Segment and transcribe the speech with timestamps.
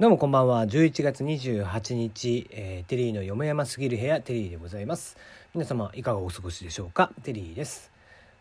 [0.00, 0.66] どうもこんばんは。
[0.66, 5.16] 11月28日、えー、テリーのよもやますぎる部屋テリーでございます。
[5.54, 7.12] 皆様いかがお過ごしでしょうか？
[7.22, 7.93] テリーです。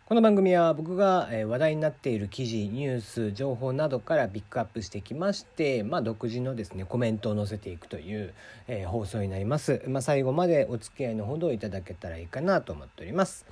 [0.06, 8.34] この番組は僕が話題になっている記事ニュース情報などからピックアップしてきまして、まあ、独自のですねコメントを載せていくという、
[8.68, 13.46] えー、放送になります、まあ、最後までお付き合いのほどいただけたらいいかなと思っております、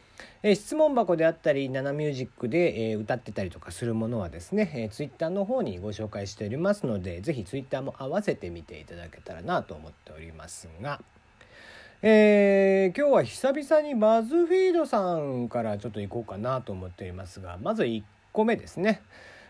[0.44, 11.00] えー、質問箱であったりナナミュージックで、えー、歌ってたりとかするものはですね、えー、ツイッターの方にご紹介しておりますのでぜひツイッターも合わせて見ていただけたらなと思っておりますが
[12.04, 18.02] えー、今日は久々にバズフィードさんからちょっと行こうかなと思っていますがまず1
[18.34, 19.04] 個目ですね。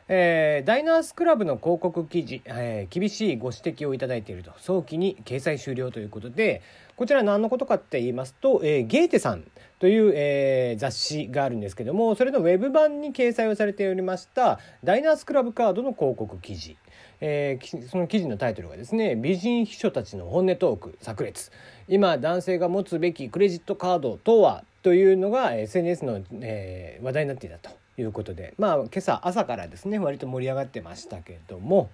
[0.09, 6.61] えー、ダイナースクラブの広告記事、えー、厳しいご指摘をいただいていると早期に掲載終了ということで
[6.97, 9.45] こちら何のことかって言いますと、えー、ゲーテさん
[9.79, 16.75] という、えー、雑誌があるんですけどもそれのウェブ版に掲載をされておりましたダイナースクラブカードの広告記事
[17.21, 21.51] えー、その記事のタイトルがですね「美人秘書たちの本音トーク炸裂
[21.87, 31.89] 今男性が持つべきクレジットカードとは?」というのが SNS の、えー、話題になっていたということでまあ今朝朝からですね割と盛り上がってましたけども。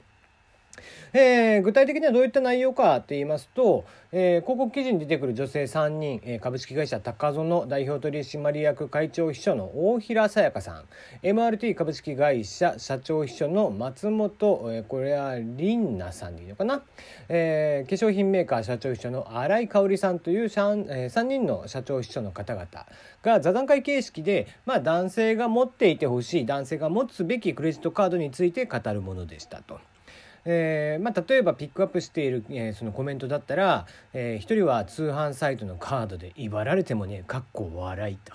[1.13, 10.83] えー、具体的にはどういった内容かと言いますと、えー、広告記事に出てくる女性3人、えー、株式会社高園代表取締役会長秘書の大平さやかさん
[11.23, 16.83] MRT 株式会社社長秘書の松本、えー、これはリンナさんでいいのかな、
[17.29, 22.67] えー、化粧品メーカー社長秘書の新井香織さんという 3,、えー、3人の社長秘書の方々
[23.23, 29.79] が座談会形式で、まあ、男性が持っていてほしい男性が持つべきクレジットカードについて語るものでしたと。
[30.49, 38.33] えーまあ、例えばピックアップしている、えー、そのコメントだったら、えー、1人は通販サイトのカードで威張られてもねかっこ笑いと。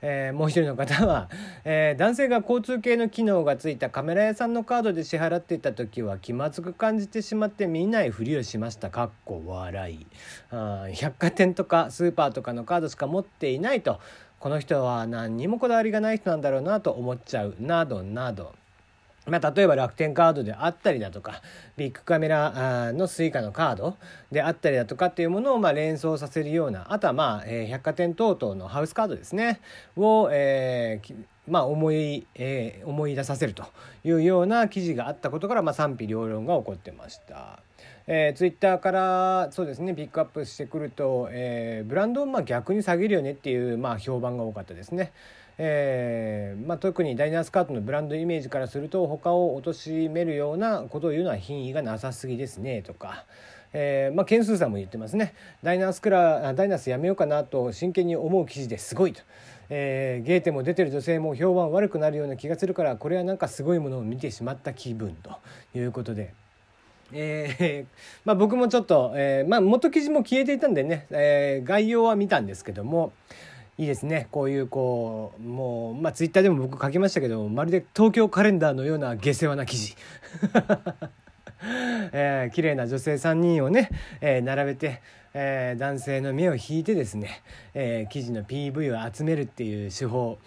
[0.00, 1.28] えー、もう一人の方は、
[1.64, 10.06] えー、男性が交通系の機能がついたカメラ屋さんのカードで支払っていた時は気まずく感じてしまって見ないふりをしましたかっこ笑い
[10.52, 13.98] あ百貨店とかスーパーとかのカードしか持っていないと
[14.38, 18.54] この人は何にもこだわりがない人なんだろうなと思っちゃうなどなど。
[19.28, 21.42] まあ、例えば楽天カードであったりだとか
[21.76, 23.96] ビッグカメラの Suica のカード
[24.30, 29.60] であったりだとかっていうものをま連想させるようなあとはまあ、え、百貨店等々のハウスカードですね
[29.96, 31.14] を、えー
[31.48, 33.64] まあ、思い、えー、思い出させると
[34.04, 37.62] いうような記事があったことから、ま、賛否両論が起こってました。
[38.10, 45.12] えー、ツイッターからそうですねピックアップしてくると、えー、ブランドをまあ逆に下げるよねっていう、まあ、評判が多かったですね。
[45.58, 53.26] えーまあ、特にダイナースカートのブランドイメージからすると他を貶めるようなことを言うのは品位がなさすぎですねとか。
[53.74, 59.20] えーまあ、件数さんも言ってますねダイナースクラダイナースやめようかなと真剣に思う記事ですごいと、
[59.68, 65.32] えー、ゲーテも出てる女性も評判悪くなるような気がするからこれはなんかすごいものを見てしまった気分と
[65.74, 66.32] いうことで。
[67.12, 73.12] えー、まあ僕もちょっと、えー、まあ元記事も消えていたんでね、えー、概要は見たんですけども、
[73.78, 74.28] いいですね。
[74.30, 79.94] こういうこうもうまあツイッターでも僕書きましたけどまるで東京カレンダーのような下世話な記事。
[82.12, 83.90] えー、綺麗な女性3人をね、
[84.20, 85.00] えー、並べて、
[85.34, 87.42] えー、男性の目を引いてですね、
[87.74, 90.38] えー、記事の PV を集めるっていう手法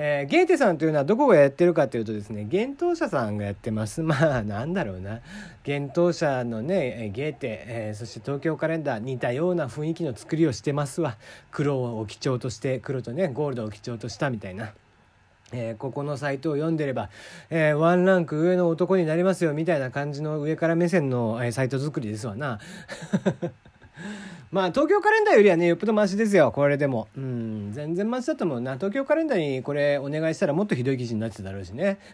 [0.00, 4.00] えー、ゲーテさんというのはどこがやってるかというとですね、幻冬舎さんがやってます。
[4.00, 5.22] まあ、なんだろうな。
[5.66, 11.16] 幻冬舎のね、ゲーテ、えー、そして東京カレンダー、似たような雰囲気の作りをしてますわ。
[11.50, 14.72] 黒を基調として、黒とね、ゴールドを基調としたみたいな。
[15.50, 17.10] えー、ここのサイトを読んでれば、
[17.50, 22.60] えー、ワンランク上の男になりますよみたいな感じの上から目線の、えー、サイト作りですわな。
[24.50, 26.52] まあ東京カレンダーよりはねよっぽどマシですよ。
[26.52, 27.08] これでも。
[27.16, 27.72] うん。
[27.72, 28.74] 全然マシだと思うな。
[28.74, 31.98] 東京カレンダーにこれお願いしたらもっとひどい記事になってただろうしね。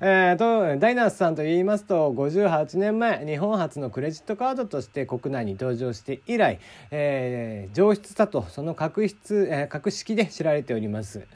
[0.00, 6.58] えーとダイナースさんと言いますと58年前日本初のクレジットカードとして国内に登場して以来、
[6.90, 11.26] えー、上質さとその格質、えー、格式で知られております。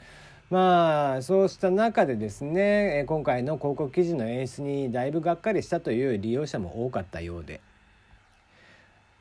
[0.49, 7.61] まあそうした中でですね今回の広告記事の演出にだいぶがっかりしたという利用者も多かったようで。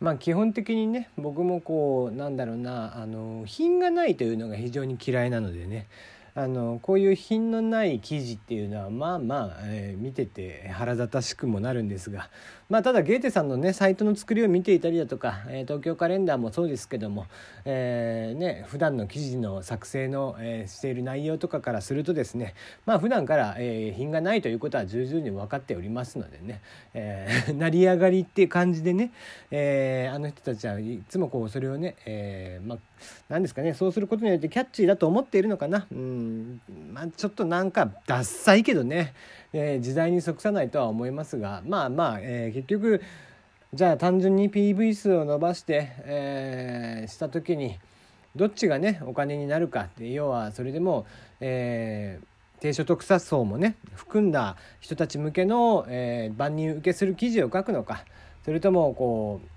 [0.03, 5.87] まあ基本的にね僕もこうなんだろうなあの品がないというのが非常に嫌いなのでね。
[6.35, 12.31] あのこういう品のない記事っていうのはまあまあ、えー、見てて腹立たしくもなるんですが、
[12.71, 17.27] まあ、ただゲーテさんのねサイトの作りを見ていたりだとか、えー、東京カレンダーもそうですけども、
[17.67, 22.55] えーね、普段の記事の作成の、えー、している内容とかからするとですね
[22.87, 26.63] まあ普段から、えー、品がないということは重々に分かっておりますのでね、
[26.95, 29.13] えー、 成り上がりっていう感じでね、
[29.51, 32.79] えー、あの人たちはいつもこうそれをね、えー、まあ
[33.29, 33.75] 何ですかね。
[33.75, 35.87] そうすることによってキャッチーだと思っているのかな。
[35.91, 36.61] うん。
[36.93, 39.15] まあちょっとなんかダッサいけどね。
[39.53, 41.63] えー、時代に即さないとは思いますが。
[41.67, 43.03] まあまあ、えー、結局
[43.75, 47.79] じゃあ単純に PV 数を伸ばして、えー、した時に
[48.37, 51.07] どっちがねお金になるかって要はそれでも、
[51.41, 52.27] えー、
[52.61, 58.05] 低所得者層もね含んだ人たち向けの、えー、万人受けする記事を書くのか。
[58.45, 59.49] それともこう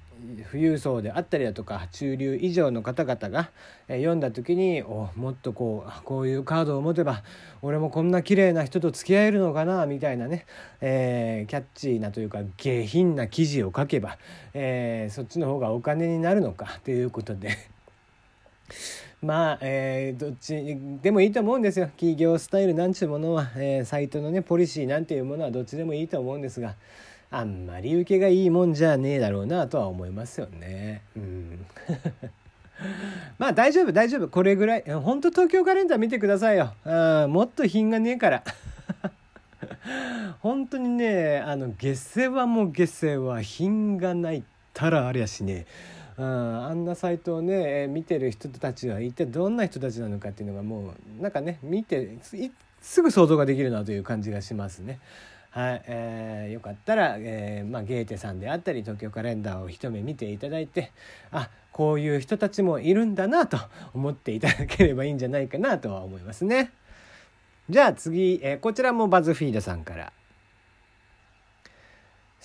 [0.51, 3.51] 富裕層であったりだとか中流以上の方々が、
[3.87, 7.23] 読んだ時にもっとこうこういうカードを持てば
[7.61, 10.45] 俺もこんな綺麗な人と付き合えるのかなみたいなね、
[10.81, 14.17] えー、キャッチーなというか下品な記事を書けば、
[14.53, 17.57] えー、そっちの方がお金になるのかということで。
[19.21, 21.87] まあ、えー、どっちでもいいと思うんですよ。
[21.87, 26.75] 企業スタイルなんちゅうものは、えー、サイトのねポリシーなんていうものはどっちでもいいと思うんですが。
[27.37, 31.01] あんまり受けがいいもんじゃねえだろうなとは思いますよね。
[31.17, 31.65] うん。
[33.37, 34.29] まあ大丈夫大丈夫。
[34.29, 34.83] これぐらい。
[34.83, 36.73] 本当東京カレンダー見てくださいよ。
[36.85, 38.43] あもっと品がねえから。
[40.39, 44.43] 本当にねあの月星はもう月星は品がないっ
[44.73, 45.65] たらありゃしね
[46.17, 52.17] うん、あんなサイトをね見てる人たちは一体どんな人たちなのかっていうのがもうなんかね見て
[52.81, 54.99] すぐ想像ができるなという感じがしますね。
[55.55, 60.91] はいえー、よかったら、えーまあ、ゲーテさんであったり東京カレンダーを一目見ていただいて
[61.31, 63.57] あこういう人たちもいるんだなと
[63.93, 66.71] 思っていただければいいんじゃないかなとは思いますね。
[67.69, 70.11] じゃあ次、えー、こちらもバズフィードさんから。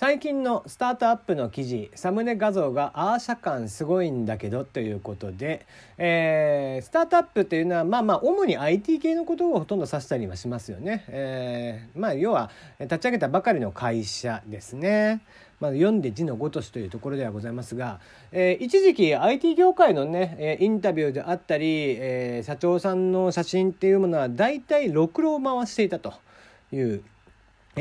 [0.01, 5.67] 最近のスタートアップの記事サムネ画像がアーシャ感すごいんだけどということで、
[5.99, 11.05] えー、スタートアップというのはまあまあ主に IT 系のことをほとんど指したりはしますよね。
[11.09, 12.51] えー、まあ要は
[12.81, 15.21] 立ち上げたばかりの会社ですね。
[15.61, 18.01] まあ、読んで字のごとしというところではございますが、
[18.33, 21.67] えー、一時期 IT 業界のねインタビューであったり、
[21.99, 26.15] えー、社長さんの写真っていうものは大体ろくろを回していたと
[26.73, 27.03] いう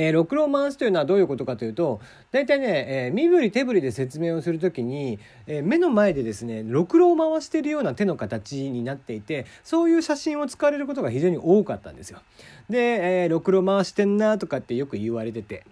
[0.02, 2.00] えー、ろくろを回すというのはどういうことかというと
[2.32, 12.20] 大体ね、えー、身振り手振りで説明をする時に、えー、目の前でですねろくろを回しているような手の形になっていてそういう写真を使われることが非常に多かったんですよ。
[12.70, 15.66] で、えー、ろくろ回してんなとかってよく言われてて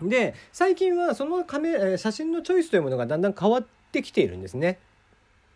[0.00, 4.78] で最近はそのカメ写真のチョイスというものがだんだん変わってきているんですね。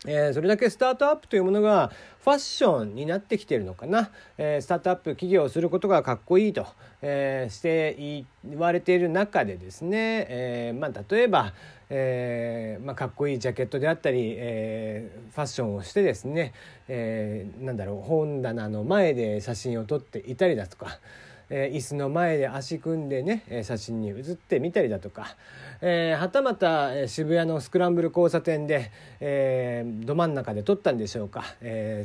[0.06, 1.90] えー、それだけスタートアップというものが
[2.22, 6.66] ファッションになってきてるのかな、えー、スタートアップ企業をすることがかっこいいと、
[7.02, 11.52] えー、して言われている中でですね、えまあ、例えば、
[11.90, 16.52] えまあ、かっこいいジャケットであったり、えファッションをしてですね、
[16.88, 20.98] えなんだろう本棚の前で写真を撮っていたりだとか。
[21.48, 25.36] えー、椅子の前で足組んでね写真に写ってみたりだとか、
[25.80, 28.90] えー、はたまた渋谷のスクランブル交差点で、
[29.20, 32.04] えー、ど真ん中で撮ったんでしょうか、え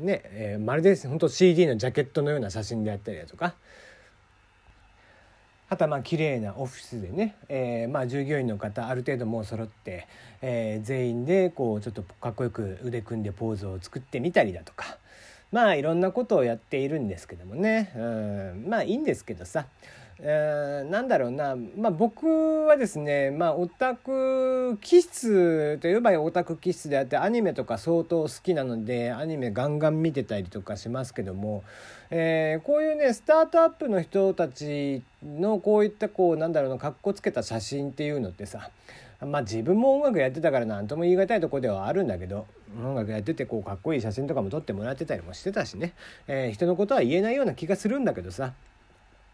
[0.00, 3.54] ーねえー、まるで本当 CD のジャケットのような写真であったりだとか。
[5.72, 10.06] はたま綺麗なオフィスでね、えー、まあ従業員の方ある程度もう揃って、
[10.42, 14.98] えー、全員でこうちょっとかっこよく腕組んでポーズを作ってみたりだとか、
[15.52, 19.66] まあいろんなことをやっているんですけどもね、うん、まあいいんですけどさ、
[20.18, 31.64] えー、なんだろうな、まあ、僕はですね、まあ、オタク気質といえばオタク気質であってアニメとか相当好きなのでアニメガンガン見てたりとかしますけども、
[32.10, 38.70] えー、こういうねスタートアップの人たちのこういったこうなんだろうなかっこつけた写真っていうのってさ
[39.26, 42.46] まあ自分も音楽やってたから何とも言い難いとこではあるんだけど
[42.82, 45.94] 音楽やっててこうかっこいい写真とかも撮ってもらってたりもしてたしね、
[46.26, 48.52] えー、人のことは言えないような気がするんだけどさ。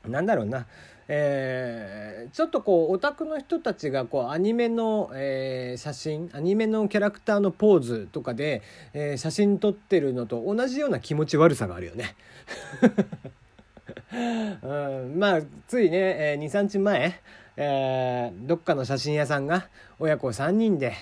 [0.06, 0.66] なんだろうな、
[1.08, 8.62] えー、ちょっとこうオタクの人たちがこうアニメの、えー、写真アニメのキャラクターのポーズとかで、
[8.94, 12.14] えー、写真撮ってるのと同じような気持ち悪さがあるよね。
[14.12, 14.66] う
[15.14, 17.20] ん、まあついね、えー、23日前、
[17.56, 20.94] えー、どっかの写真屋さんが親子3人で、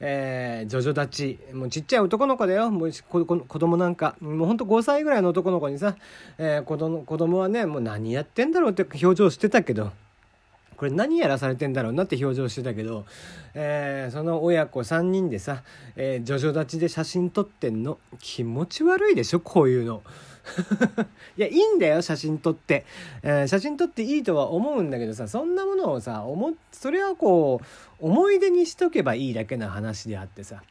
[0.00, 1.54] えー、ジョジョ立ち。
[1.54, 2.70] もうちっちゃい男の子だよ。
[2.70, 3.24] もう子
[3.58, 4.16] 供なんか。
[4.20, 5.96] もうほんと5歳ぐらいの男の子にさ、
[6.38, 9.92] えー、子供子供はねもう何やってんだろうって表情してたけど
[10.76, 13.06] これ何やらされてんだろうなって表情してたけど、
[13.54, 15.62] えー、その親子3人でさ、
[15.96, 17.98] えー、ジョジョ立ちで写真撮ってんの。
[18.18, 20.02] 気持ち悪いでしょこういうの。
[21.36, 22.84] いやいいんだよ写真撮って、
[23.22, 30.62] えー、写真撮っていいとは思うんだけどさそんなものをさ思それはこう思い出にしとけばいいだけの話であってさ。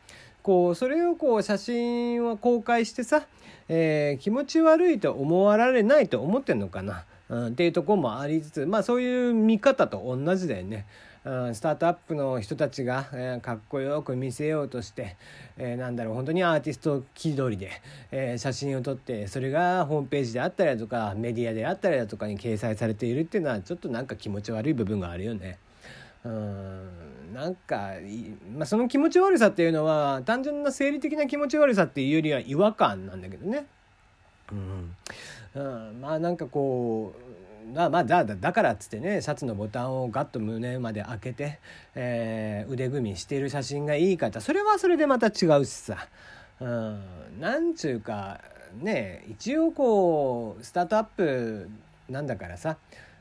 [0.43, 3.25] こうそれをこう写真を公開してさ、
[3.69, 10.85] えー、気持ち悪いと思われないと思ってんのかな、うん、っていうとこもありつつまあそういう見方と同じだよね。
[11.25, 15.15] うん、スタートアップの人たちが、えー、かっこよく見せようとして、
[15.57, 17.71] えー、なんだろう本当にアーティスト気取りで、
[18.11, 25.57] えー、写真を撮ってそれがホームページであったりだとかメディアであったりだとかに掲載されているっていうのはちょっとなんか気持ち悪い部分があるよね。
[26.25, 26.89] うん
[27.33, 27.93] なんか、
[28.55, 33.65] まあ、その気持ち悪さっていうのは単純な生理的な気持ち悪さっていうよりは違和感なんだけどね。
[34.51, 34.95] うん、
[35.55, 35.59] う
[35.93, 37.33] ん、まあなんかこう
[37.73, 41.59] まあまあだだからっつってねシャツのボタンをガッと胸まで開けて、
[41.95, 44.41] えー、腕組みしてる写真がいい方。
[44.41, 46.07] それはそれでまた違うしさ、
[46.59, 47.01] うん、
[47.39, 48.41] なんちゅうか
[48.75, 51.69] ね一応こうスタートアップ
[52.09, 52.77] なんだからさ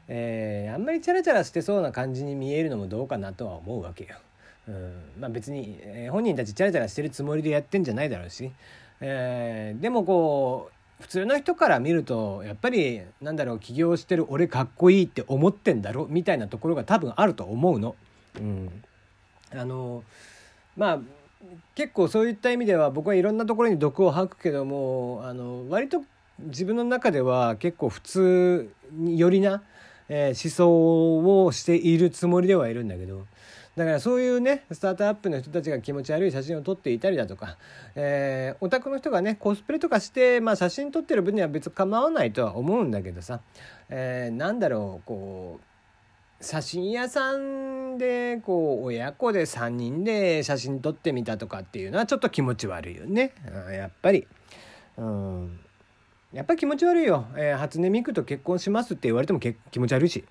[0.09, 4.17] えー、あんまりチャラチャラしてそうな感じに見えるのもどうかなとは思うわけよ。
[4.69, 5.03] うん。
[5.21, 8.53] まあ、別に、えー、本人たちチャラチャラしてるつもりでやってんじゃないだろうし、
[9.01, 10.72] えー、でもこう
[11.03, 17.97] 普通の人から見るとやっぱりなんだろう起業してる俺かっこいいって思ってんだろみたいなところが多分あると思うの。
[18.39, 18.71] うん、
[19.55, 20.05] あの
[20.77, 20.99] まあ
[21.75, 26.05] 結構そういった意味では僕はいろんなところに毒を吐くけどもあの割と
[26.39, 29.63] 自分の中では結構普通によりな
[30.15, 33.27] えー、思想をしているつもりではいるんだけど
[33.77, 37.57] だからそういうねスタートアップの人たちが気持ち悪い写真を撮っていたりだとか、
[37.95, 43.41] えー、オタクの人がねコスプレとかして、まあ、写真撮ってる分には別に構わないとは思うんだけどさ、
[43.89, 45.61] えー、なんだろうこ
[46.41, 53.33] う写真屋さんでこう親子で3人で写真撮ってみたとかっていうのはちょっと気持ち悪いよね、
[53.69, 54.27] うん、やっぱり。
[54.99, 55.61] うん
[56.33, 60.25] やっぱ気持ち悪いよ、えー、初音ミクと結婚しますって言われても気持ち悪いし、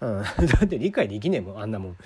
[0.00, 1.96] うん、 だって理解できねえもんあんなもん。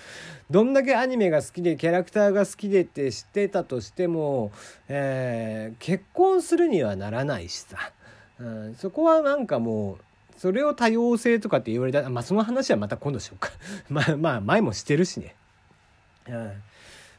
[0.50, 4.52] どんだけアニメが好きでキャラクターが好きでって知ってたとしても、
[4.88, 7.92] えー、結婚するにはならないしさ、
[8.38, 9.98] うん、そこはなんかもう
[10.38, 13.50] それを多様性とかって言われたまあその話はまた今度しようか。
[13.88, 15.34] まあまあ前もしてるしね。
[16.28, 16.52] うん。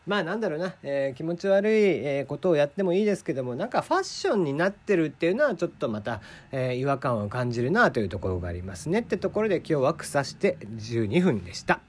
[0.06, 11.80] まあなんだろうな、えー、気持ち悪い、えことをやってもいいですけどもなんかファッションになってるっていうのはちょっとまた、えー、違和感を感じるなというところがありますねってところで今日は草して12分でした。